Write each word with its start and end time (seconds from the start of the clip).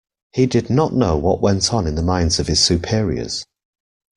He 0.31 0.47
did 0.47 0.71
not 0.71 0.95
know 0.95 1.15
what 1.15 1.43
went 1.43 1.71
on 1.71 1.85
in 1.85 1.93
the 1.93 2.01
minds 2.01 2.39
of 2.39 2.47
his 2.47 2.59
superiors. 2.59 3.45